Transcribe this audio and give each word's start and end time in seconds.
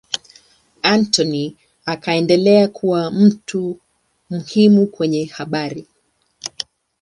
Anthony 0.83 1.57
akaendelea 1.87 2.67
kuwa 2.67 3.11
mtu 3.11 3.79
muhimu 4.29 4.87
kwenye 4.87 5.25
habari. 5.25 5.87